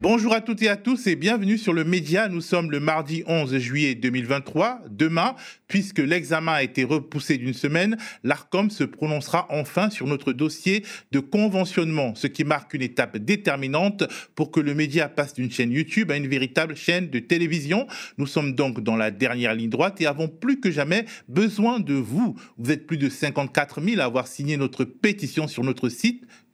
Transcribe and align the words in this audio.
Bonjour 0.00 0.32
à 0.32 0.40
toutes 0.40 0.62
et 0.62 0.68
à 0.68 0.76
tous 0.76 1.08
et 1.08 1.16
bienvenue 1.16 1.58
sur 1.58 1.72
le 1.72 1.82
Média. 1.82 2.28
Nous 2.28 2.40
sommes 2.40 2.70
le 2.70 2.78
mardi 2.78 3.24
11 3.26 3.58
juillet 3.58 3.96
2023. 3.96 4.82
Demain, 4.90 5.34
puisque 5.66 5.98
l'examen 5.98 6.52
a 6.52 6.62
été 6.62 6.84
repoussé 6.84 7.36
d'une 7.36 7.52
semaine, 7.52 7.96
l'ARCOM 8.22 8.70
se 8.70 8.84
prononcera 8.84 9.48
enfin 9.50 9.90
sur 9.90 10.06
notre 10.06 10.32
dossier 10.32 10.84
de 11.10 11.18
conventionnement, 11.18 12.14
ce 12.14 12.28
qui 12.28 12.44
marque 12.44 12.74
une 12.74 12.82
étape 12.82 13.16
déterminante 13.18 14.04
pour 14.36 14.52
que 14.52 14.60
le 14.60 14.72
média 14.72 15.08
passe 15.08 15.34
d'une 15.34 15.50
chaîne 15.50 15.72
YouTube 15.72 16.12
à 16.12 16.16
une 16.16 16.28
véritable 16.28 16.76
chaîne 16.76 17.10
de 17.10 17.18
télévision. 17.18 17.88
Nous 18.18 18.26
sommes 18.28 18.54
donc 18.54 18.80
dans 18.80 18.94
la 18.94 19.10
dernière 19.10 19.56
ligne 19.56 19.68
droite 19.68 20.00
et 20.00 20.06
avons 20.06 20.28
plus 20.28 20.60
que 20.60 20.70
jamais 20.70 21.06
besoin 21.26 21.80
de 21.80 21.94
vous. 21.94 22.36
Vous 22.56 22.70
êtes 22.70 22.86
plus 22.86 22.98
de 22.98 23.08
54 23.08 23.80
000 23.82 24.00
à 24.00 24.04
avoir 24.04 24.28
signé 24.28 24.56
notre 24.58 24.84
pétition 24.84 25.48
sur 25.48 25.64
notre 25.64 25.88
site 25.88 26.22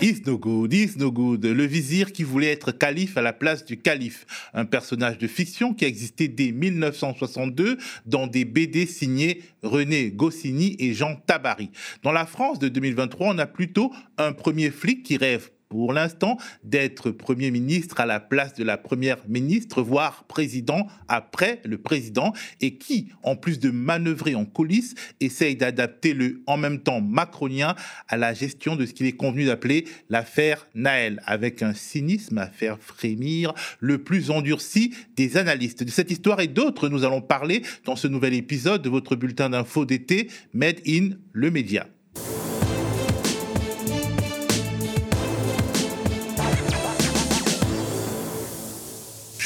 Is 0.00 0.22
no 0.26 0.38
good, 0.38 0.72
no 0.96 1.10
good. 1.10 1.44
Le 1.44 1.64
vizir 1.64 2.12
qui 2.12 2.22
voulait 2.22 2.52
être 2.52 2.70
calife 2.70 3.16
à 3.16 3.22
la 3.22 3.32
place 3.32 3.64
du 3.64 3.78
calife. 3.78 4.26
Un 4.54 4.64
personnage 4.64 5.18
de 5.18 5.26
fiction 5.26 5.74
qui 5.74 5.84
a 5.84 5.88
existé 5.88 6.28
dès 6.28 6.52
1962 6.52 7.78
dans 8.06 8.28
des 8.28 8.44
BD 8.44 8.86
signés 8.86 9.42
René 9.64 10.12
Goscinny 10.12 10.76
et 10.78 10.94
Jean 10.94 11.16
Tabary. 11.16 11.70
Dans 12.04 12.12
la 12.12 12.26
France 12.26 12.60
de 12.60 12.68
2023, 12.68 13.34
on 13.34 13.38
a 13.38 13.46
plutôt 13.46 13.92
un 14.18 14.32
premier 14.32 14.70
flic 14.70 15.02
qui 15.02 15.16
rêve 15.16 15.50
pour 15.68 15.92
l'instant 15.92 16.38
d'être 16.64 17.10
Premier 17.10 17.50
ministre 17.50 18.00
à 18.00 18.06
la 18.06 18.20
place 18.20 18.54
de 18.54 18.64
la 18.64 18.76
Première 18.76 19.18
ministre, 19.28 19.82
voire 19.82 20.24
président 20.24 20.86
après 21.08 21.60
le 21.64 21.78
président, 21.78 22.32
et 22.60 22.76
qui, 22.76 23.08
en 23.22 23.36
plus 23.36 23.58
de 23.58 23.70
manœuvrer 23.70 24.34
en 24.34 24.44
coulisses, 24.44 24.94
essaye 25.20 25.56
d'adapter 25.56 26.14
le 26.14 26.42
en 26.46 26.56
même 26.56 26.80
temps 26.80 27.00
macronien 27.00 27.74
à 28.08 28.16
la 28.16 28.34
gestion 28.34 28.76
de 28.76 28.86
ce 28.86 28.92
qu'il 28.92 29.06
est 29.06 29.12
convenu 29.12 29.44
d'appeler 29.44 29.84
l'affaire 30.08 30.66
Naël, 30.74 31.22
avec 31.26 31.62
un 31.62 31.74
cynisme 31.74 32.38
à 32.38 32.46
faire 32.46 32.78
frémir 32.78 33.52
le 33.80 33.98
plus 33.98 34.30
endurci 34.30 34.94
des 35.16 35.36
analystes. 35.36 35.82
De 35.82 35.90
cette 35.90 36.10
histoire 36.10 36.40
et 36.40 36.48
d'autres, 36.48 36.88
nous 36.88 37.04
allons 37.04 37.20
parler 37.20 37.62
dans 37.84 37.96
ce 37.96 38.08
nouvel 38.08 38.34
épisode 38.34 38.82
de 38.82 38.88
votre 38.88 39.16
bulletin 39.16 39.50
d'info 39.50 39.84
d'été 39.84 40.28
Made 40.52 40.80
in 40.86 41.10
le 41.32 41.50
Média. 41.50 41.86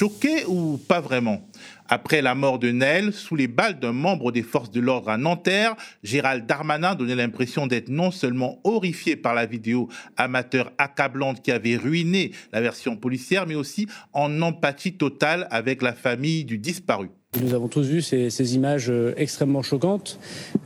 Choqué 0.02 0.44
ou 0.48 0.78
pas 0.78 1.00
vraiment? 1.00 1.48
Après 1.88 2.22
la 2.22 2.34
mort 2.34 2.58
de 2.58 2.72
Naël, 2.72 3.12
sous 3.12 3.36
les 3.36 3.46
balles 3.46 3.78
d'un 3.78 3.92
membre 3.92 4.32
des 4.32 4.42
forces 4.42 4.72
de 4.72 4.80
l'ordre 4.80 5.08
à 5.08 5.16
Nanterre, 5.16 5.76
Gérald 6.02 6.44
Darmanin 6.44 6.96
donnait 6.96 7.14
l'impression 7.14 7.68
d'être 7.68 7.88
non 7.88 8.10
seulement 8.10 8.58
horrifié 8.64 9.14
par 9.14 9.32
la 9.32 9.46
vidéo 9.46 9.88
amateur 10.16 10.72
accablante 10.76 11.40
qui 11.40 11.52
avait 11.52 11.76
ruiné 11.76 12.32
la 12.52 12.60
version 12.60 12.96
policière, 12.96 13.46
mais 13.46 13.54
aussi 13.54 13.86
en 14.12 14.42
empathie 14.42 14.94
totale 14.94 15.46
avec 15.52 15.82
la 15.82 15.92
famille 15.92 16.44
du 16.44 16.58
disparu. 16.58 17.10
Nous 17.40 17.54
avons 17.54 17.68
tous 17.68 17.86
vu 17.86 18.02
ces, 18.02 18.54
images 18.56 18.90
euh, 18.90 19.14
extrêmement 19.16 19.62
choquantes. 19.62 20.18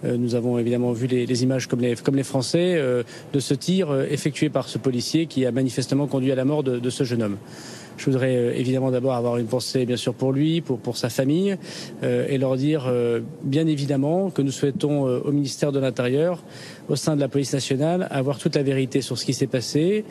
Euh, 0.03 0.17
nous 0.17 0.35
avons 0.35 0.59
évidemment 0.59 0.93
vu 0.93 1.07
les, 1.09 1.43
images 1.43 1.67
comme 1.67 1.83
les, 1.83 2.25
Français 2.25 2.77
euh, 2.77 3.03
de 3.35 3.41
ce 3.41 3.53
tir 3.53 3.95
effectué 4.11 4.49
par 4.49 4.67
ce 4.67 4.79
policier 4.79 5.27
qui 5.27 5.45
a 5.45 5.53
manifestement 5.53 6.07
conduit 6.07 6.33
à 6.33 6.37
la 6.37 6.47
mort 6.47 6.65
de 6.65 6.91
ce 6.91 7.05
jeune 7.05 7.23
homme. 7.23 7.37
Je 7.97 8.05
voudrais 8.07 8.37
euh, 8.37 8.53
évidemment 8.55 8.91
d'abord 8.91 9.15
avoir 9.15 9.39
une 9.39 9.47
pensée 9.47 9.87
bien 9.87 9.97
sûr 9.97 10.15
pour 10.15 10.33
lui, 10.33 10.61
pour, 10.61 10.79
pour 10.79 10.97
sa 10.97 11.09
famille, 11.09 11.57
euh, 12.03 12.27
et 12.29 12.39
leur 12.39 12.57
dire 12.57 12.87
euh, 12.87 13.21
bien 13.43 13.67
évidemment 13.67 14.31
que 14.31 14.43
nous 14.43 14.51
souhaitons 14.51 15.05
au 15.05 15.33
ministère 15.33 15.73
de 15.73 15.79
l'Intérieur, 15.79 16.45
au 16.89 16.97
sein 16.97 17.17
de 17.17 17.21
la 17.21 17.29
police 17.29 17.53
nationale, 17.53 18.09
avoir 18.11 18.39
toute 18.39 18.57
la 18.57 18.63
vérité 18.63 19.01
sur 19.01 19.19
ce 19.19 19.25
qui 19.25 19.35
s'est 19.35 19.47
passé 19.47 20.05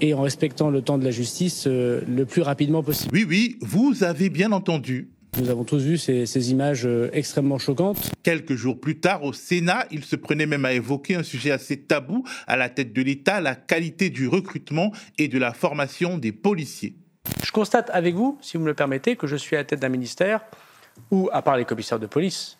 et 0.00 0.14
en 0.14 0.22
respectant 0.22 0.70
le 0.70 0.82
temps 0.82 0.98
de 0.98 1.04
la 1.04 1.10
justice 1.10 1.66
le 1.66 2.24
plus 2.24 2.42
rapidement 2.42 2.82
possible. 2.82 3.10
Oui, 3.12 3.26
oui, 3.28 3.58
vous 3.60 4.04
avez 4.04 4.30
bien 4.30 4.52
entendu. 4.52 5.10
Nous 5.40 5.50
avons 5.50 5.64
tous 5.64 5.82
vu 5.82 5.98
ces, 5.98 6.26
ces, 6.26 6.50
images 6.50 6.88
extrêmement 7.12 7.58
choquantes. 7.58 8.10
Quelques 8.22 8.54
jours 8.54 8.80
plus 8.80 8.98
tard, 8.98 9.24
au 9.24 9.32
Sénat, 9.32 9.86
il 9.90 10.04
se 10.04 10.16
prenait 10.16 10.46
même 10.46 10.64
à 10.64 10.72
évoquer 10.72 11.16
un 11.16 11.22
sujet 11.22 11.50
assez 11.50 11.76
tabou 11.76 12.24
à 12.46 12.56
la 12.56 12.68
tête 12.68 12.92
de 12.92 13.02
l'État, 13.02 13.40
la 13.40 13.54
qualité 13.54 14.10
du 14.10 14.28
recrutement 14.28 14.92
et 15.18 15.28
de 15.28 15.38
la 15.38 15.52
formation 15.52 16.18
des 16.18 16.32
policiers. 16.32 16.96
Je 17.42 17.52
constate 17.52 17.90
avec 17.90 18.14
vous, 18.14 18.38
si 18.40 18.56
vous 18.56 18.62
me 18.62 18.68
le 18.68 18.74
permettez, 18.74 19.16
que 19.16 19.26
je 19.26 19.36
suis 19.36 19.56
à 19.56 19.60
la 19.60 19.64
tête 19.64 19.80
d'un 19.80 19.88
ministère 19.88 20.40
où, 21.10 21.28
à 21.32 21.42
part 21.42 21.56
les 21.56 21.64
commissaires 21.64 21.98
de 21.98 22.06
police, 22.06 22.58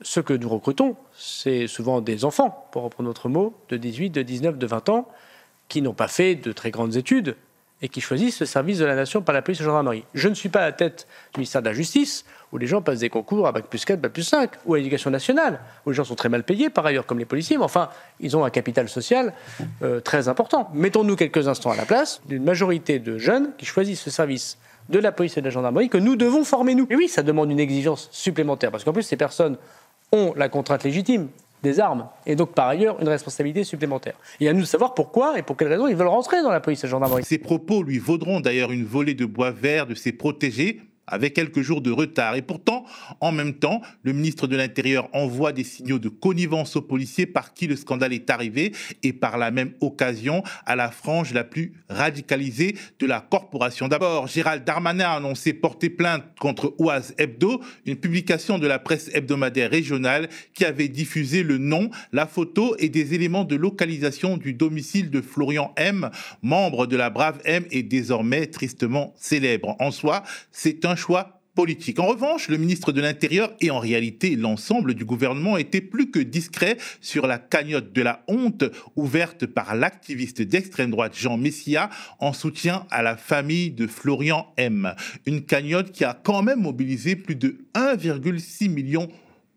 ce 0.00 0.20
que 0.20 0.32
nous 0.32 0.48
recrutons, 0.48 0.96
c'est 1.16 1.66
souvent 1.66 2.00
des 2.00 2.24
enfants, 2.24 2.68
pour 2.72 2.82
reprendre 2.82 3.08
notre 3.08 3.28
mot, 3.28 3.54
de 3.68 3.76
18, 3.76 4.10
de 4.10 4.22
19, 4.22 4.58
de 4.58 4.66
20 4.66 4.88
ans, 4.88 5.08
qui 5.68 5.82
n'ont 5.82 5.94
pas 5.94 6.08
fait 6.08 6.34
de 6.34 6.52
très 6.52 6.70
grandes 6.70 6.96
études 6.96 7.36
et 7.84 7.88
qui 7.90 8.00
choisissent 8.00 8.40
le 8.40 8.46
service 8.46 8.78
de 8.78 8.86
la 8.86 8.94
nation 8.94 9.20
par 9.20 9.34
la 9.34 9.42
police 9.42 9.60
et 9.60 9.62
la 9.62 9.66
gendarmerie. 9.66 10.04
Je 10.14 10.30
ne 10.30 10.34
suis 10.34 10.48
pas 10.48 10.60
à 10.60 10.64
la 10.64 10.72
tête 10.72 11.06
du 11.34 11.40
ministère 11.40 11.60
de 11.60 11.68
la 11.68 11.74
Justice, 11.74 12.24
où 12.50 12.56
les 12.56 12.66
gens 12.66 12.80
passent 12.80 13.00
des 13.00 13.10
concours 13.10 13.46
à 13.46 13.52
Bac 13.52 13.66
plus 13.66 13.84
4, 13.84 14.00
Bac 14.00 14.10
plus 14.10 14.22
5, 14.22 14.52
ou 14.64 14.72
à 14.72 14.78
l'éducation 14.78 15.10
nationale, 15.10 15.60
où 15.84 15.90
les 15.90 15.94
gens 15.94 16.04
sont 16.04 16.14
très 16.14 16.30
mal 16.30 16.44
payés, 16.44 16.70
par 16.70 16.86
ailleurs, 16.86 17.04
comme 17.04 17.18
les 17.18 17.26
policiers, 17.26 17.58
mais 17.58 17.64
enfin, 17.64 17.90
ils 18.20 18.38
ont 18.38 18.44
un 18.46 18.48
capital 18.48 18.88
social 18.88 19.34
euh, 19.82 20.00
très 20.00 20.28
important. 20.28 20.70
Mettons-nous 20.72 21.14
quelques 21.14 21.46
instants 21.46 21.72
à 21.72 21.76
la 21.76 21.84
place 21.84 22.22
d'une 22.26 22.42
majorité 22.42 23.00
de 23.00 23.18
jeunes 23.18 23.50
qui 23.58 23.66
choisissent 23.66 24.00
ce 24.00 24.10
service 24.10 24.56
de 24.88 24.98
la 24.98 25.12
police 25.12 25.36
et 25.36 25.42
de 25.42 25.46
la 25.46 25.50
gendarmerie 25.50 25.90
que 25.90 25.98
nous 25.98 26.16
devons 26.16 26.42
former, 26.42 26.74
nous. 26.74 26.86
Et 26.88 26.96
oui, 26.96 27.08
ça 27.08 27.22
demande 27.22 27.50
une 27.50 27.60
exigence 27.60 28.08
supplémentaire, 28.12 28.70
parce 28.70 28.84
qu'en 28.84 28.94
plus, 28.94 29.02
ces 29.02 29.18
personnes 29.18 29.58
ont 30.10 30.32
la 30.36 30.48
contrainte 30.48 30.84
légitime 30.84 31.28
des 31.64 31.80
armes 31.80 32.08
et 32.26 32.36
donc 32.36 32.52
par 32.54 32.68
ailleurs 32.68 33.00
une 33.00 33.08
responsabilité 33.08 33.64
supplémentaire. 33.64 34.14
Et 34.38 34.48
à 34.48 34.52
nous 34.52 34.60
de 34.60 34.66
savoir 34.66 34.94
pourquoi 34.94 35.36
et 35.38 35.42
pour 35.42 35.56
quelles 35.56 35.68
raisons 35.68 35.88
ils 35.88 35.96
veulent 35.96 36.06
rentrer 36.06 36.42
dans 36.42 36.52
la 36.52 36.60
police 36.60 36.84
et 36.84 36.86
la 36.86 36.92
gendarmerie. 36.92 37.24
Ces 37.24 37.38
propos 37.38 37.82
lui 37.82 37.98
vaudront 37.98 38.40
d'ailleurs 38.40 38.70
une 38.70 38.84
volée 38.84 39.14
de 39.14 39.26
bois 39.26 39.50
vert 39.50 39.86
de 39.88 39.94
ses 39.94 40.12
protégés 40.12 40.80
avec 41.06 41.34
quelques 41.34 41.60
jours 41.60 41.80
de 41.80 41.90
retard. 41.90 42.36
Et 42.36 42.42
pourtant, 42.42 42.84
en 43.20 43.32
même 43.32 43.54
temps, 43.54 43.82
le 44.02 44.12
ministre 44.12 44.46
de 44.46 44.56
l'Intérieur 44.56 45.08
envoie 45.12 45.52
des 45.52 45.64
signaux 45.64 45.98
de 45.98 46.08
connivence 46.08 46.76
aux 46.76 46.82
policiers 46.82 47.26
par 47.26 47.54
qui 47.54 47.66
le 47.66 47.76
scandale 47.76 48.12
est 48.12 48.30
arrivé 48.30 48.72
et 49.02 49.12
par 49.12 49.38
la 49.38 49.50
même 49.50 49.72
occasion 49.80 50.42
à 50.66 50.76
la 50.76 50.90
frange 50.90 51.32
la 51.32 51.44
plus 51.44 51.72
radicalisée 51.88 52.76
de 52.98 53.06
la 53.06 53.20
corporation. 53.20 53.88
D'abord, 53.88 54.26
Gérald 54.26 54.64
Darmanin 54.64 55.04
a 55.04 55.16
annoncé 55.16 55.52
porter 55.52 55.90
plainte 55.90 56.24
contre 56.38 56.74
Oise 56.78 57.14
Hebdo, 57.18 57.60
une 57.86 57.96
publication 57.96 58.58
de 58.58 58.66
la 58.66 58.78
presse 58.78 59.10
hebdomadaire 59.14 59.70
régionale 59.70 60.28
qui 60.54 60.64
avait 60.64 60.88
diffusé 60.88 61.42
le 61.42 61.58
nom, 61.58 61.90
la 62.12 62.26
photo 62.26 62.74
et 62.78 62.88
des 62.88 63.14
éléments 63.14 63.44
de 63.44 63.56
localisation 63.56 64.36
du 64.36 64.54
domicile 64.54 65.10
de 65.10 65.20
Florian 65.20 65.72
M, 65.76 66.10
membre 66.42 66.86
de 66.86 66.96
la 66.96 67.10
Brave 67.10 67.40
M 67.44 67.64
et 67.70 67.82
désormais 67.82 68.46
tristement 68.46 69.14
célèbre. 69.16 69.76
En 69.78 69.90
soi, 69.90 70.22
c'est 70.50 70.84
un 70.84 70.93
choix 70.96 71.40
politique. 71.54 72.00
En 72.00 72.06
revanche, 72.06 72.48
le 72.48 72.56
ministre 72.56 72.92
de 72.92 73.00
l'Intérieur 73.00 73.54
et 73.60 73.70
en 73.70 73.78
réalité 73.78 74.36
l'ensemble 74.36 74.94
du 74.94 75.04
gouvernement 75.04 75.56
étaient 75.56 75.80
plus 75.80 76.10
que 76.10 76.18
discrets 76.18 76.76
sur 77.00 77.26
la 77.26 77.38
cagnotte 77.38 77.92
de 77.92 78.02
la 78.02 78.24
honte 78.28 78.64
ouverte 78.96 79.46
par 79.46 79.74
l'activiste 79.74 80.42
d'extrême 80.42 80.90
droite 80.90 81.16
Jean 81.16 81.36
Messia 81.36 81.90
en 82.18 82.32
soutien 82.32 82.86
à 82.90 83.02
la 83.02 83.16
famille 83.16 83.70
de 83.70 83.86
Florian 83.86 84.52
M. 84.56 84.94
Une 85.26 85.44
cagnotte 85.44 85.92
qui 85.92 86.04
a 86.04 86.14
quand 86.14 86.42
même 86.42 86.60
mobilisé 86.60 87.16
plus 87.16 87.36
de 87.36 87.58
1,6 87.74 88.68
million 88.68 89.08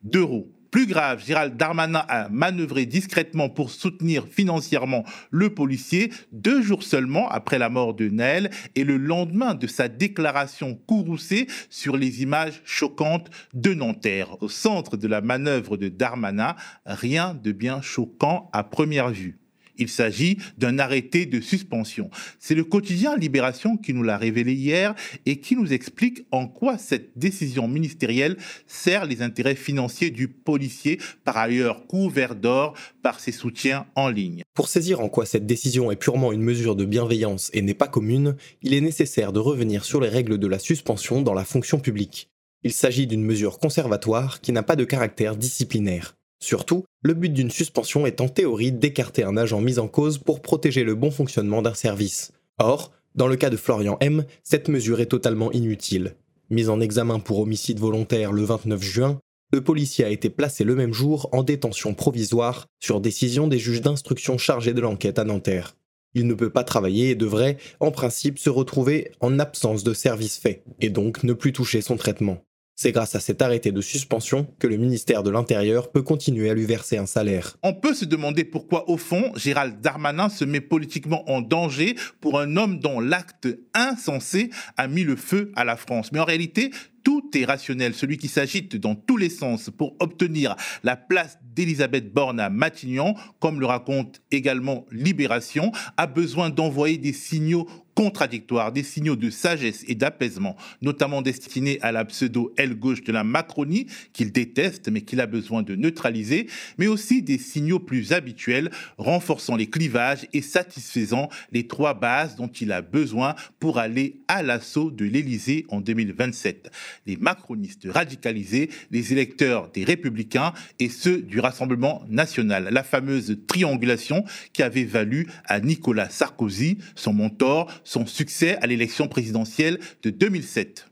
d'euros. 0.04 0.52
Plus 0.72 0.86
grave, 0.86 1.24
Gérald 1.26 1.56
Darmanin 1.56 2.04
a 2.10 2.30
manœuvré 2.30 2.86
discrètement 2.86 3.50
pour 3.50 3.70
soutenir 3.70 4.28
financièrement 4.28 5.06
le 5.32 5.54
policier 5.54 6.12
deux 6.32 6.62
jours 6.62 6.84
seulement 6.84 7.30
après 7.30 7.58
la 7.58 7.70
mort 7.70 7.94
de 7.94 8.10
Naël 8.10 8.52
et 8.76 8.84
le 8.84 8.98
lendemain 8.98 9.56
de 9.56 9.68
sa 9.68 9.88
déclaration 9.88 10.76
courroucée 10.76 11.48
sur 11.70 11.96
les 11.96 12.22
images 12.22 12.62
choquantes 12.66 13.30
de 13.54 13.74
Nanterre. 13.74 14.42
Au 14.42 14.50
centre 14.50 14.98
de 14.98 15.08
la 15.08 15.22
manœuvre 15.22 15.78
de 15.78 15.88
Darmanin, 15.88 16.56
rien 16.86 17.34
de 17.34 17.52
bien 17.52 17.82
choquant 17.82 18.50
à 18.52 18.64
première 18.64 19.10
vue. 19.10 19.40
Il 19.78 19.90
s'agit 19.90 20.38
d'un 20.58 20.80
arrêté 20.80 21.26
de 21.26 21.42
suspension. 21.42 22.10
C'est 22.40 22.56
le 22.56 22.64
quotidien 22.64 23.16
Libération 23.16 23.78
qui 23.78 23.94
nous 23.94 24.04
l'a 24.04 24.18
révélé 24.18 24.54
hier 24.54 24.96
et 25.26 25.40
qui 25.40 25.56
nous 25.56 25.74
explique 25.74 26.26
en 26.32 26.48
quoi 26.48 26.78
cette 26.78 27.18
décision 27.18 27.68
ministérielle 27.68 28.38
sert 28.66 29.06
les 29.06 29.22
intérêts 29.22 29.56
financiers 29.56 30.12
du 30.12 30.28
policier, 30.28 31.00
par 31.24 31.38
ailleurs 31.38 31.88
couvert 31.88 32.36
d'or 32.36 32.74
par 33.04 33.20
ses 33.20 33.32
soutiens 33.32 33.86
en 33.96 34.10
ligne. 34.10 34.44
Pour 34.54 34.70
saisir 34.70 35.00
en 35.00 35.10
quoi 35.10 35.26
cette 35.26 35.46
décision 35.46 35.92
est 35.92 35.96
purement 35.96 36.32
une 36.32 36.42
mesure 36.42 36.76
de 36.76 36.86
bienveillance 36.86 37.50
et 37.54 37.62
n'est 37.62 37.74
pas 37.74 37.88
commune, 37.88 38.36
il 38.62 38.74
est 38.74 38.82
nécessaire 38.82 39.34
de 39.34 39.40
revenir 39.40 39.86
sur 39.86 40.02
les 40.02 40.10
règles 40.10 40.38
de 40.38 40.48
la 40.48 40.60
suspension 40.60 41.22
dans 41.22 41.34
la 41.34 41.46
fonction 41.46 41.80
publique. 41.80 42.30
Il 42.64 42.74
s'agit 42.74 43.08
d'une 43.08 43.24
mesure 43.24 43.60
conservatoire 43.60 44.42
qui 44.42 44.52
n'a 44.52 44.64
pas 44.64 44.76
de 44.76 44.84
caractère 44.84 45.38
disciplinaire. 45.38 46.17
Surtout, 46.40 46.86
le 47.02 47.14
but 47.14 47.30
d'une 47.30 47.52
suspension 47.52 48.06
est 48.06 48.22
en 48.22 48.28
théorie 48.28 48.72
d'écarter 48.72 49.24
un 49.24 49.38
agent 49.38 49.62
mis 49.62 49.80
en 49.80 49.88
cause 49.88 50.18
pour 50.18 50.42
protéger 50.42 50.84
le 50.84 50.96
bon 50.96 51.12
fonctionnement 51.12 51.62
d'un 51.62 51.74
service. 51.74 52.32
Or, 52.60 52.92
dans 53.16 53.28
le 53.28 53.36
cas 53.36 53.50
de 53.50 53.58
Florian 53.58 53.98
M, 54.00 54.26
cette 54.44 54.70
mesure 54.70 55.00
est 55.00 55.08
totalement 55.08 55.52
inutile. 55.52 56.16
Mis 56.50 56.70
en 56.70 56.80
examen 56.80 57.20
pour 57.20 57.40
homicide 57.40 57.80
volontaire 57.80 58.32
le 58.32 58.44
29 58.44 58.82
juin, 58.82 59.20
le 59.52 59.62
policier 59.62 60.06
a 60.06 60.10
été 60.10 60.30
placé 60.30 60.64
le 60.64 60.76
même 60.76 60.94
jour 60.94 61.30
en 61.32 61.42
détention 61.42 61.94
provisoire 61.94 62.68
sur 62.80 63.02
décision 63.02 63.48
des 63.48 63.60
juges 63.60 63.82
d'instruction 63.82 64.38
chargés 64.38 64.74
de 64.74 64.82
l'enquête 64.82 65.20
à 65.20 65.24
Nanterre. 65.24 65.76
Il 66.14 66.28
ne 66.28 66.34
peut 66.34 66.50
pas 66.50 66.64
travailler 66.64 67.12
et 67.12 67.16
devrait, 67.16 67.58
en 67.80 67.92
principe, 67.92 68.40
se 68.40 68.50
retrouver 68.50 69.12
en 69.20 69.40
absence 69.40 69.84
de 69.84 69.94
service 69.94 70.38
fait, 70.38 70.64
et 70.80 70.90
donc 70.90 71.24
ne 71.24 71.34
plus 71.34 71.54
toucher 71.54 71.82
son 71.82 71.96
traitement. 71.96 72.44
C'est 72.80 72.92
grâce 72.92 73.16
à 73.16 73.20
cet 73.20 73.42
arrêté 73.42 73.72
de 73.72 73.82
suspension 73.82 74.46
que 74.60 74.68
le 74.68 74.78
ministère 74.78 75.24
de 75.24 75.32
l'Intérieur 75.32 75.92
peut 75.92 76.04
continuer 76.04 76.52
à 76.52 76.54
lui 76.54 76.66
verser 76.66 77.00
un 77.00 77.08
salaire. 77.08 77.58
On 77.64 77.74
peut 77.74 77.96
se 77.96 78.06
demander 78.06 78.44
pourquoi, 78.44 78.88
au 78.88 78.98
fond, 78.98 79.32
Gérald 79.36 79.82
Darmanin 79.82 80.30
se 80.30 80.46
met 80.46 80.62
politiquement 80.62 81.28
en 81.28 81.42
danger 81.42 81.96
pour 82.22 82.40
un 82.40 82.56
homme 82.56 82.78
dont 82.80 83.00
l'acte 83.00 83.48
insensé 83.74 84.52
a 84.78 84.88
mis 84.88 85.04
le 85.04 85.16
feu 85.16 85.52
à 85.56 85.66
la 85.66 85.76
France. 85.76 86.12
Mais 86.12 86.20
en 86.20 86.24
réalité, 86.24 86.70
tout 87.04 87.32
est 87.34 87.46
rationnel. 87.46 87.96
Celui 87.96 88.20
qui 88.20 88.28
s'agite 88.28 88.76
dans 88.76 88.94
tous 88.94 89.18
les 89.18 89.30
sens 89.30 89.72
pour 89.76 89.96
obtenir 90.00 90.56
la 90.84 90.96
place 90.96 91.40
d'Elisabeth 91.56 92.14
Borne 92.14 92.40
à 92.40 92.52
Matignon, 92.52 93.16
comme 93.40 93.60
le 93.60 93.66
raconte 93.66 94.22
également 94.30 94.86
Libération, 94.92 95.72
a 95.96 96.06
besoin 96.06 96.52
d'envoyer 96.52 97.00
des 97.00 97.14
signaux 97.14 97.66
contradictoires, 97.98 98.72
des 98.72 98.84
signaux 98.84 99.16
de 99.16 99.32
sagesse 99.32 99.84
et 99.88 99.96
d'apaisement, 99.96 100.56
notamment 100.84 101.24
destinés 101.24 101.80
à 101.82 101.92
la 101.92 102.06
pseudo-aile 102.06 102.76
gauche 102.76 103.04
de 103.04 103.12
la 103.12 103.24
Macronie, 103.24 103.88
qu'il 104.14 104.32
déteste 104.32 104.90
mais 104.90 105.02
qu'il 105.02 105.20
a 105.20 105.26
besoin 105.26 105.64
de 105.64 105.74
neutraliser, 105.74 106.46
mais 106.78 106.86
aussi 106.86 107.24
des 107.24 107.40
signaux 107.40 107.80
plus 107.80 108.14
habituels, 108.14 108.70
renforçant 109.00 109.56
les 109.56 109.66
clivages 109.66 110.28
et 110.32 110.44
satisfaisant 110.44 111.30
les 111.52 111.66
trois 111.66 111.96
bases 111.96 112.36
dont 112.36 112.46
il 112.50 112.72
a 112.72 112.84
besoin 112.84 113.34
pour 113.60 113.80
aller 113.80 114.22
à 114.28 114.44
l'assaut 114.44 114.92
de 114.92 115.06
l'Élysée 115.06 115.66
en 115.70 115.82
2027. 115.82 116.70
Les 117.08 117.18
macronistes 117.18 117.88
radicalisés, 117.90 118.70
les 118.92 119.12
électeurs 119.12 119.72
des 119.72 119.84
républicains 119.84 120.54
et 120.78 120.90
ceux 120.90 121.24
du 121.24 121.40
Rassemblement 121.40 122.04
national. 122.10 122.70
La 122.72 122.84
fameuse 122.84 123.40
triangulation 123.48 124.24
qui 124.54 124.62
avait 124.62 124.84
valu 124.84 125.26
à 125.46 125.60
Nicolas 125.62 126.12
Sarkozy, 126.12 126.78
son 126.94 127.14
mentor, 127.14 127.72
son 127.88 128.06
succès 128.06 128.58
à 128.62 128.68
l'élection 128.68 129.08
présidentielle 129.08 129.80
de 130.04 130.10
2007. 130.10 130.88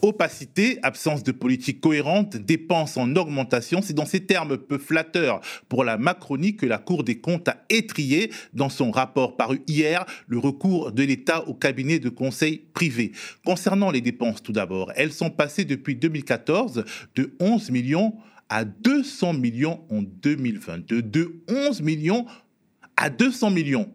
Opacité, 0.00 0.78
absence 0.82 1.22
de 1.22 1.30
politique 1.30 1.80
cohérente, 1.80 2.36
dépenses 2.36 2.96
en 2.96 3.14
augmentation, 3.14 3.82
c'est 3.82 3.92
dans 3.92 4.06
ces 4.06 4.24
termes 4.24 4.56
peu 4.56 4.78
flatteurs 4.78 5.40
pour 5.68 5.84
la 5.84 5.98
Macronie 5.98 6.56
que 6.56 6.66
la 6.66 6.78
Cour 6.78 7.04
des 7.04 7.20
comptes 7.20 7.48
a 7.48 7.64
étrié 7.68 8.32
dans 8.54 8.70
son 8.70 8.90
rapport 8.90 9.36
paru 9.36 9.62
hier 9.68 10.06
le 10.26 10.38
recours 10.38 10.90
de 10.90 11.04
l'État 11.04 11.46
au 11.46 11.54
cabinet 11.54 11.98
de 11.98 12.08
conseil 12.08 12.64
privé. 12.72 13.12
Concernant 13.44 13.90
les 13.90 14.00
dépenses 14.00 14.42
tout 14.42 14.52
d'abord, 14.52 14.90
elles 14.96 15.12
sont 15.12 15.30
passées 15.30 15.66
depuis 15.66 15.96
2014 15.96 16.84
de 17.14 17.36
11 17.38 17.70
millions 17.70 18.14
à 18.48 18.64
200 18.64 19.34
millions 19.34 19.84
en 19.90 20.02
2022, 20.02 21.02
de 21.02 21.42
11 21.48 21.82
millions 21.82 22.26
à 22.96 23.10
200 23.10 23.50
millions 23.50 23.92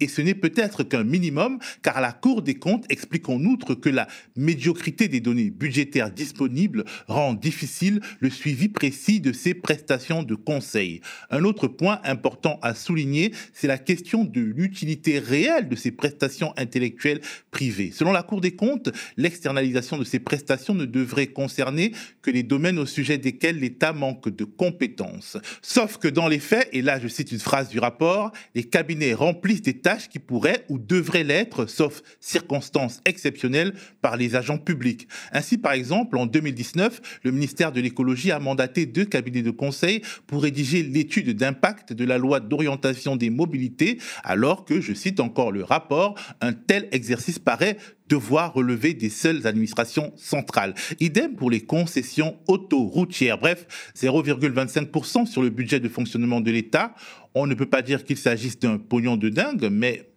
et 0.00 0.08
ce 0.08 0.22
n'est 0.22 0.34
peut-être 0.34 0.82
qu'un 0.84 1.04
minimum, 1.04 1.58
car 1.82 2.00
la 2.00 2.12
Cour 2.12 2.42
des 2.42 2.54
comptes 2.54 2.84
explique 2.90 3.28
en 3.28 3.42
outre 3.44 3.74
que 3.74 3.88
la 3.88 4.08
médiocrité 4.36 5.08
des 5.08 5.20
données 5.20 5.50
budgétaires 5.50 6.10
disponibles 6.10 6.84
rend 7.06 7.34
difficile 7.34 8.00
le 8.20 8.30
suivi 8.30 8.68
précis 8.68 9.20
de 9.20 9.32
ces 9.32 9.54
prestations 9.54 10.22
de 10.22 10.34
conseil. 10.34 11.00
Un 11.30 11.44
autre 11.44 11.68
point 11.68 12.00
important 12.04 12.58
à 12.62 12.74
souligner, 12.74 13.32
c'est 13.52 13.66
la 13.66 13.78
question 13.78 14.24
de 14.24 14.40
l'utilité 14.40 15.18
réelle 15.18 15.68
de 15.68 15.76
ces 15.76 15.90
prestations 15.90 16.52
intellectuelles 16.56 17.20
privées. 17.50 17.90
Selon 17.92 18.12
la 18.12 18.22
Cour 18.22 18.40
des 18.40 18.56
comptes, 18.56 18.90
l'externalisation 19.16 19.98
de 19.98 20.04
ces 20.04 20.18
prestations 20.18 20.74
ne 20.74 20.84
devrait 20.84 21.28
concerner 21.28 21.92
que 22.22 22.30
les 22.30 22.42
domaines 22.42 22.78
au 22.78 22.86
sujet 22.86 23.18
desquels 23.18 23.58
l'État 23.58 23.92
manque 23.92 24.28
de 24.28 24.44
compétences. 24.44 25.36
Sauf 25.62 25.98
que 25.98 26.08
dans 26.08 26.28
les 26.28 26.38
faits, 26.38 26.68
et 26.72 26.82
là 26.82 26.98
je 27.00 27.08
cite 27.08 27.32
une 27.32 27.38
phrase 27.38 27.68
du 27.68 27.78
rapport, 27.78 28.32
les 28.54 28.64
cabinets 28.64 29.14
remplissent 29.14 29.62
des 29.62 29.74
qui 29.96 30.18
pourraient 30.18 30.64
ou 30.68 30.78
devraient 30.78 31.24
l'être, 31.24 31.66
sauf 31.66 32.02
circonstances 32.20 33.00
exceptionnelles, 33.04 33.74
par 34.02 34.16
les 34.16 34.36
agents 34.36 34.58
publics. 34.58 35.08
Ainsi, 35.32 35.58
par 35.58 35.72
exemple, 35.72 36.16
en 36.18 36.26
2019, 36.26 37.20
le 37.22 37.30
ministère 37.30 37.72
de 37.72 37.80
l'écologie 37.80 38.30
a 38.30 38.38
mandaté 38.38 38.86
deux 38.86 39.04
cabinets 39.04 39.42
de 39.42 39.50
conseil 39.50 40.02
pour 40.26 40.42
rédiger 40.42 40.82
l'étude 40.82 41.36
d'impact 41.36 41.92
de 41.92 42.04
la 42.04 42.18
loi 42.18 42.40
d'orientation 42.40 43.16
des 43.16 43.30
mobilités, 43.30 43.98
alors 44.24 44.64
que, 44.64 44.80
je 44.80 44.92
cite 44.92 45.20
encore 45.20 45.52
le 45.52 45.64
rapport, 45.64 46.14
un 46.40 46.52
tel 46.52 46.88
exercice 46.92 47.38
paraît 47.38 47.78
devoir 48.08 48.54
relever 48.54 48.94
des 48.94 49.10
seules 49.10 49.46
administrations 49.46 50.12
centrales. 50.16 50.74
Idem 51.00 51.34
pour 51.34 51.50
les 51.50 51.60
concessions 51.60 52.38
autoroutières. 52.46 53.38
Bref, 53.38 53.66
0,25% 53.96 55.26
sur 55.26 55.42
le 55.42 55.50
budget 55.50 55.80
de 55.80 55.88
fonctionnement 55.88 56.40
de 56.40 56.50
l'État. 56.50 56.94
On 57.34 57.46
ne 57.46 57.54
peut 57.54 57.66
pas 57.66 57.82
dire 57.82 58.04
qu'il 58.04 58.16
s'agisse 58.16 58.58
d'un 58.58 58.78
pognon 58.78 59.16
de 59.16 59.28
dingue, 59.28 59.68
mais 59.70 60.08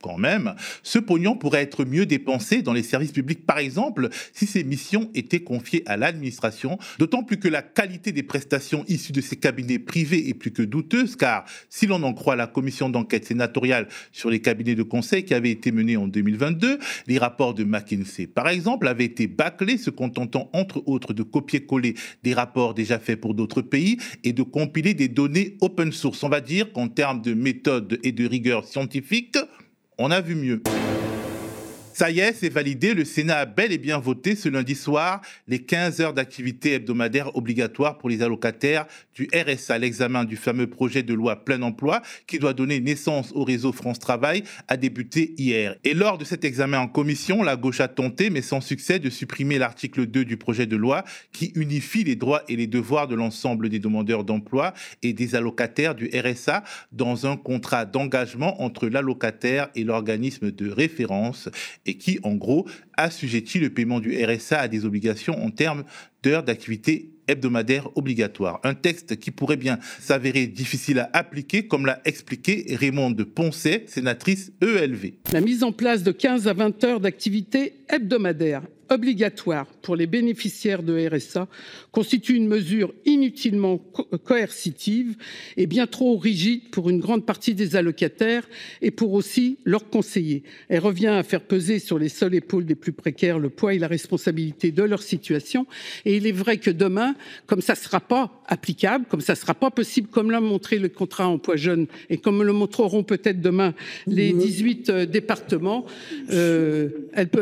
quand 0.00 0.18
même, 0.18 0.54
ce 0.82 0.98
pognon 0.98 1.36
pourrait 1.36 1.62
être 1.62 1.84
mieux 1.84 2.06
dépensé 2.06 2.62
dans 2.62 2.72
les 2.72 2.82
services 2.82 3.12
publics, 3.12 3.46
par 3.46 3.58
exemple, 3.58 4.08
si 4.32 4.46
ces 4.46 4.64
missions 4.64 5.10
étaient 5.14 5.40
confiées 5.40 5.82
à 5.86 5.96
l'administration, 5.96 6.78
d'autant 6.98 7.22
plus 7.22 7.38
que 7.38 7.48
la 7.48 7.62
qualité 7.62 8.12
des 8.12 8.22
prestations 8.22 8.84
issues 8.88 9.12
de 9.12 9.20
ces 9.20 9.36
cabinets 9.36 9.78
privés 9.78 10.28
est 10.28 10.34
plus 10.34 10.52
que 10.52 10.62
douteuse, 10.62 11.16
car 11.16 11.44
si 11.68 11.86
l'on 11.86 12.02
en 12.02 12.12
croit 12.12 12.36
la 12.36 12.46
commission 12.46 12.88
d'enquête 12.88 13.26
sénatoriale 13.26 13.88
sur 14.12 14.30
les 14.30 14.40
cabinets 14.40 14.74
de 14.74 14.82
conseil 14.82 15.24
qui 15.24 15.34
avait 15.34 15.50
été 15.50 15.72
menée 15.72 15.96
en 15.96 16.08
2022, 16.08 16.78
les 17.06 17.18
rapports 17.18 17.54
de 17.54 17.64
McKinsey, 17.64 18.26
par 18.26 18.48
exemple, 18.48 18.88
avaient 18.88 19.04
été 19.04 19.26
bâclés, 19.26 19.78
se 19.78 19.90
contentant 19.90 20.50
entre 20.52 20.82
autres 20.86 21.12
de 21.12 21.22
copier-coller 21.22 21.94
des 22.22 22.34
rapports 22.34 22.74
déjà 22.74 22.98
faits 22.98 23.20
pour 23.20 23.34
d'autres 23.34 23.62
pays 23.62 23.98
et 24.24 24.32
de 24.32 24.42
compiler 24.42 24.94
des 24.94 25.08
données 25.08 25.56
open 25.60 25.92
source. 25.92 26.22
On 26.22 26.28
va 26.28 26.40
dire 26.40 26.72
qu'en 26.72 26.88
termes 26.88 27.22
de 27.22 27.34
méthode 27.34 27.98
et 28.02 28.12
de 28.12 28.26
rigueur 28.26 28.64
scientifique, 28.64 29.36
on 30.00 30.10
a 30.10 30.22
vu 30.22 30.34
mieux. 30.34 30.62
Ça 31.92 32.10
y 32.10 32.20
est, 32.20 32.32
c'est 32.32 32.48
validé. 32.48 32.94
Le 32.94 33.04
Sénat 33.04 33.38
a 33.38 33.46
bel 33.46 33.72
et 33.72 33.78
bien 33.78 33.98
voté 33.98 34.36
ce 34.36 34.48
lundi 34.48 34.74
soir 34.74 35.20
les 35.48 35.58
15 35.58 36.00
heures 36.00 36.14
d'activité 36.14 36.74
hebdomadaire 36.74 37.36
obligatoires 37.36 37.98
pour 37.98 38.08
les 38.08 38.22
allocataires 38.22 38.86
du 39.14 39.28
RSA. 39.34 39.78
L'examen 39.78 40.24
du 40.24 40.36
fameux 40.36 40.68
projet 40.68 41.02
de 41.02 41.14
loi 41.14 41.44
plein 41.44 41.60
emploi 41.62 42.00
qui 42.26 42.38
doit 42.38 42.52
donner 42.52 42.80
naissance 42.80 43.32
au 43.34 43.44
réseau 43.44 43.72
France 43.72 43.98
Travail 43.98 44.44
a 44.68 44.76
débuté 44.76 45.34
hier. 45.36 45.76
Et 45.84 45.94
lors 45.94 46.16
de 46.16 46.24
cet 46.24 46.44
examen 46.44 46.78
en 46.78 46.88
commission, 46.88 47.42
la 47.42 47.56
gauche 47.56 47.80
a 47.80 47.88
tenté, 47.88 48.30
mais 48.30 48.42
sans 48.42 48.60
succès, 48.60 48.98
de 48.98 49.10
supprimer 49.10 49.58
l'article 49.58 50.06
2 50.06 50.24
du 50.24 50.36
projet 50.36 50.66
de 50.66 50.76
loi 50.76 51.04
qui 51.32 51.52
unifie 51.56 52.04
les 52.04 52.16
droits 52.16 52.44
et 52.48 52.56
les 52.56 52.66
devoirs 52.66 53.08
de 53.08 53.14
l'ensemble 53.14 53.68
des 53.68 53.78
demandeurs 53.78 54.24
d'emploi 54.24 54.74
et 55.02 55.12
des 55.12 55.34
allocataires 55.34 55.94
du 55.94 56.08
RSA 56.14 56.62
dans 56.92 57.26
un 57.26 57.36
contrat 57.36 57.84
d'engagement 57.84 58.62
entre 58.62 58.88
l'allocataire 58.88 59.68
et 59.74 59.84
l'organisme 59.84 60.50
de 60.50 60.70
référence 60.70 61.48
et 61.86 61.94
qui, 61.94 62.18
en 62.22 62.34
gros, 62.34 62.66
assujettit 62.96 63.58
le 63.58 63.70
paiement 63.70 64.00
du 64.00 64.22
RSA 64.24 64.60
à 64.60 64.68
des 64.68 64.84
obligations 64.84 65.42
en 65.42 65.50
termes 65.50 65.84
d'heures 66.22 66.42
d'activité 66.42 67.10
hebdomadaire 67.28 67.88
obligatoire. 67.96 68.60
Un 68.64 68.74
texte 68.74 69.16
qui 69.18 69.30
pourrait 69.30 69.56
bien 69.56 69.78
s'avérer 70.00 70.46
difficile 70.46 70.98
à 70.98 71.10
appliquer, 71.12 71.66
comme 71.66 71.86
l'a 71.86 72.00
expliqué 72.04 72.66
Raymond 72.74 73.12
de 73.12 73.24
Poncet, 73.24 73.84
sénatrice 73.86 74.52
ELV. 74.60 75.12
La 75.32 75.40
mise 75.40 75.62
en 75.62 75.72
place 75.72 76.02
de 76.02 76.12
15 76.12 76.48
à 76.48 76.52
20 76.52 76.84
heures 76.84 77.00
d'activité 77.00 77.74
hebdomadaire 77.88 78.62
obligatoire 78.90 79.66
pour 79.82 79.96
les 79.96 80.06
bénéficiaires 80.06 80.82
de 80.82 81.08
RSA 81.08 81.48
constitue 81.92 82.34
une 82.34 82.48
mesure 82.48 82.92
inutilement 83.04 83.78
coercitive 84.24 85.16
et 85.56 85.66
bien 85.66 85.86
trop 85.86 86.16
rigide 86.18 86.70
pour 86.70 86.90
une 86.90 86.98
grande 86.98 87.24
partie 87.24 87.54
des 87.54 87.76
allocataires 87.76 88.48
et 88.82 88.90
pour 88.90 89.12
aussi 89.12 89.58
leurs 89.64 89.88
conseillers. 89.88 90.42
Elle 90.68 90.80
revient 90.80 91.06
à 91.06 91.22
faire 91.22 91.40
peser 91.40 91.78
sur 91.78 91.98
les 91.98 92.08
seules 92.08 92.34
épaules 92.34 92.66
des 92.66 92.74
plus 92.74 92.92
précaires 92.92 93.38
le 93.38 93.48
poids 93.48 93.74
et 93.74 93.78
la 93.78 93.86
responsabilité 93.86 94.72
de 94.72 94.82
leur 94.82 95.02
situation. 95.02 95.66
Et 96.04 96.16
il 96.16 96.26
est 96.26 96.32
vrai 96.32 96.58
que 96.58 96.70
demain, 96.70 97.14
comme 97.46 97.62
ça 97.62 97.74
ne 97.74 97.78
sera 97.78 98.00
pas 98.00 98.42
applicable, 98.46 99.06
comme 99.08 99.20
ça 99.20 99.34
ne 99.34 99.38
sera 99.38 99.54
pas 99.54 99.70
possible, 99.70 100.08
comme 100.08 100.30
l'a 100.30 100.40
montré 100.40 100.78
le 100.78 100.88
contrat 100.88 101.28
emploi 101.28 101.56
jeune 101.56 101.86
et 102.08 102.18
comme 102.18 102.42
le 102.42 102.52
montreront 102.52 103.04
peut-être 103.04 103.40
demain 103.40 103.74
les 104.06 104.32
18 104.32 104.90
euh, 104.90 105.06
départements, 105.06 105.86
euh, 106.32 106.88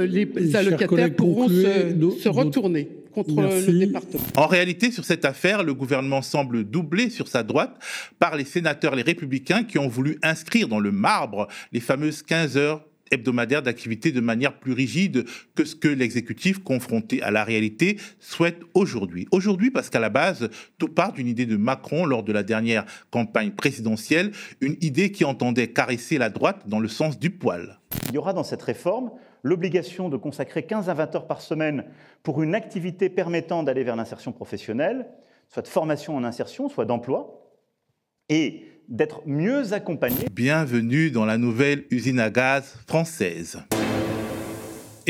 les 0.00 0.57
allocataires 0.57 1.14
pourront 1.14 1.38
se, 1.47 2.28
retourner 2.28 2.88
contre 3.12 3.30
le 3.30 3.78
département. 3.87 4.23
En 4.37 4.47
réalité, 4.47 4.90
sur 4.90 5.04
cette 5.04 5.25
affaire, 5.25 5.62
le 5.62 5.75
gouvernement 5.75 6.23
semble 6.23 6.64
doublé 6.64 7.11
sur 7.11 7.28
sa 7.28 7.42
droite 7.42 7.78
par 8.18 8.37
les 8.37 8.45
sénateurs, 8.45 8.97
les 8.97 9.02
républicains, 9.02 9.64
qui 9.64 9.78
ont 9.78 9.88
voulu 9.88 10.18
inscrire 10.23 10.68
dans 10.68 10.80
le 10.80 10.90
marbre 10.90 11.49
les 11.73 11.80
fameuses 11.80 12.23
15 12.23 12.57
heures 12.57 12.85
hebdomadaire 13.11 13.62
d'activité 13.62 14.12
de 14.12 14.21
manière 14.21 14.59
plus 14.59 14.73
rigide 14.73 15.25
que 15.54 15.64
ce 15.64 15.75
que 15.75 15.88
l'exécutif, 15.88 16.59
confronté 16.59 17.23
à 17.23 17.30
la 17.30 17.45
réalité, 17.45 17.99
souhaite 18.21 18.61
aujourd'hui. 18.75 19.26
Aujourd'hui, 19.30 19.71
parce 19.71 19.90
qu'à 19.90 20.00
la 20.00 20.11
base, 20.11 20.50
tout 20.78 20.88
part 20.88 21.12
d'une 21.12 21.28
idée 21.28 21.47
de 21.47 21.57
Macron 21.57 22.04
lors 22.04 22.23
de 22.23 22.33
la 22.33 22.42
dernière 22.42 22.85
campagne 23.11 23.50
présidentielle, 23.50 24.33
une 24.61 24.76
idée 24.80 25.11
qui 25.11 25.25
entendait 25.25 25.68
caresser 25.68 26.18
la 26.18 26.30
droite 26.30 26.62
dans 26.66 26.80
le 26.80 26.88
sens 26.88 27.18
du 27.18 27.30
poil. 27.30 27.78
Il 28.09 28.14
y 28.14 28.18
aura 28.18 28.33
dans 28.33 28.45
cette 28.45 28.62
réforme 28.62 29.11
l'obligation 29.42 30.09
de 30.09 30.16
consacrer 30.16 30.64
15 30.64 30.88
à 30.88 30.95
20 30.95 31.14
heures 31.14 31.26
par 31.26 31.40
semaine 31.40 31.85
pour 32.23 32.42
une 32.42 32.54
activité 32.54 33.09
permettant 33.09 33.62
d'aller 33.62 33.85
vers 33.85 33.97
l'insertion 33.97 34.33
professionnelle, 34.33 35.07
soit 35.49 35.62
de 35.62 35.68
formation 35.68 36.16
en 36.16 36.25
insertion, 36.25 36.68
soit 36.68 36.85
d'emploi, 36.85 37.52
et 38.28 38.64
d'être 38.88 39.23
mieux 39.26 39.73
accompagné. 39.73 40.26
Bienvenue 40.33 41.11
dans 41.11 41.25
la 41.25 41.38
nouvelle 41.38 41.85
usine 41.90 42.21
à 42.21 42.30
gaz 42.30 42.78
française. 42.87 43.62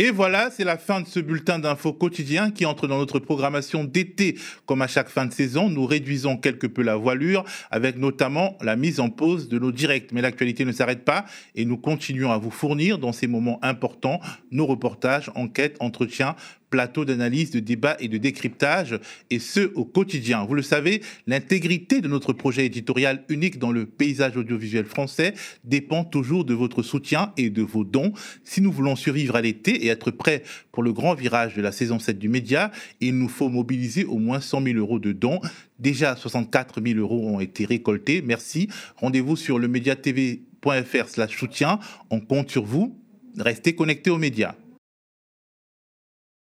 Et 0.01 0.13
voilà, 0.13 0.49
c'est 0.53 0.63
la 0.63 0.79
fin 0.79 1.01
de 1.01 1.09
ce 1.09 1.19
bulletin 1.19 1.59
d'infos 1.59 1.93
quotidien 1.93 2.53
qui 2.53 2.65
entre 2.65 2.87
dans 2.87 2.99
notre 2.99 3.19
programmation 3.19 3.83
d'été. 3.83 4.39
Comme 4.65 4.81
à 4.81 4.87
chaque 4.87 5.09
fin 5.09 5.27
de 5.27 5.33
saison, 5.33 5.69
nous 5.71 5.87
réduisons 5.87 6.37
quelque 6.37 6.69
peu 6.69 6.83
la 6.83 6.95
voilure 6.95 7.45
avec 7.73 7.99
notamment 7.99 8.57
la 8.61 8.77
mise 8.77 9.01
en 9.01 9.11
pause 9.11 9.49
de 9.49 9.59
nos 9.59 9.73
directs. 9.73 10.13
Mais 10.13 10.23
l'actualité 10.23 10.65
ne 10.65 10.71
s'arrête 10.71 11.05
pas 11.05 11.25
et 11.57 11.65
nous 11.65 11.77
continuons 11.77 12.31
à 12.31 12.39
vous 12.39 12.53
fournir 12.53 13.01
dans 13.01 13.11
ces 13.11 13.27
moments 13.27 13.59
importants 13.61 14.21
nos 14.53 14.67
reportages, 14.67 15.33
enquêtes, 15.35 15.77
entretiens, 15.81 16.37
plateau 16.71 17.05
d'analyse, 17.05 17.51
de 17.51 17.61
débat 17.61 17.97
et 18.01 18.09
de 18.09 18.19
décryptage, 18.19 18.99
et 19.31 19.39
ce 19.39 19.73
au 19.75 19.85
quotidien. 19.85 20.45
Vous 20.45 20.55
le 20.55 20.63
savez, 20.63 21.03
l'intégrité 21.27 22.01
de 22.01 22.09
notre 22.09 22.33
projet 22.33 22.67
éditorial 22.67 23.25
unique 23.29 23.59
dans 23.59 23.73
le 23.73 23.87
paysage 23.87 24.37
audiovisuel 24.37 24.85
français 24.85 25.35
dépend 25.65 26.05
toujours 26.05 26.45
de 26.45 26.55
votre 26.55 26.83
soutien 26.83 27.33
et 27.37 27.51
de 27.51 27.63
vos 27.63 27.85
dons. 27.85 28.13
Si 28.45 28.61
nous 28.61 28.73
voulons 28.73 28.97
survivre 28.97 29.37
à 29.37 29.41
l'été 29.41 29.85
et 29.85 29.89
être 29.89 30.11
prêts 30.11 30.43
pour 30.73 30.83
le 30.83 30.93
grand 30.93 31.15
virage 31.15 31.55
de 31.55 31.63
la 31.63 31.73
saison 31.73 31.99
7 31.99 32.19
du 32.19 32.29
média, 32.29 32.71
il 33.01 33.17
nous 33.17 33.29
faut 33.29 33.49
mobiliser 33.49 34.05
au 34.05 34.19
moins 34.19 34.41
100 34.41 34.63
000 34.63 34.79
euros 34.79 34.99
de 34.99 35.13
dons. 35.13 35.41
Déjà 35.79 36.17
64 36.17 36.83
000 36.83 36.99
euros 36.99 37.29
ont 37.29 37.41
été 37.41 37.65
récoltés. 37.65 38.23
Merci. 38.23 38.69
Rendez-vous 38.97 39.37
sur 39.37 39.59
le 39.59 39.69
médiatv.fr 39.69 41.09
slash 41.09 41.37
soutien. 41.37 41.79
On 42.11 42.21
compte 42.21 42.51
sur 42.51 42.65
vous. 42.65 42.97
Restez 43.39 43.75
connectés 43.75 44.11
aux 44.11 44.19
médias. 44.19 44.55